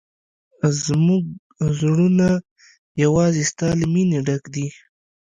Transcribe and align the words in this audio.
زموږ 0.83 1.23
زړونه 1.77 2.27
یوازې 3.03 3.43
ستا 3.51 3.69
له 3.79 3.85
مینې 3.93 4.19
ډک 4.27 4.43
دي. 4.55 4.67